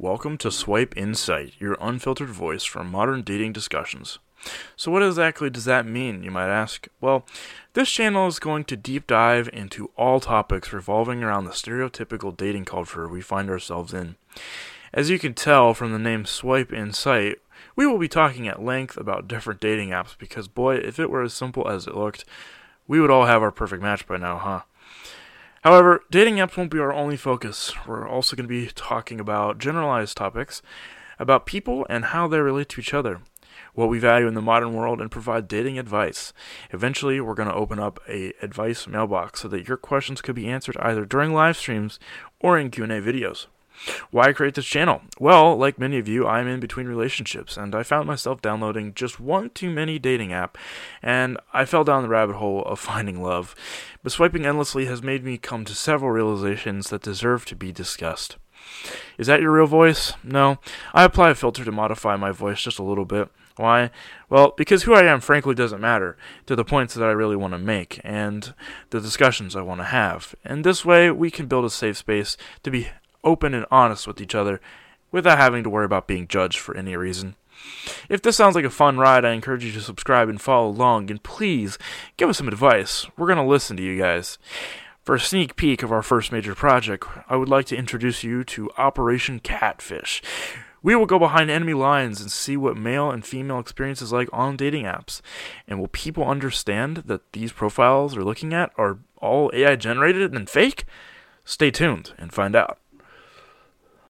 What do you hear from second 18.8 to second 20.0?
about different dating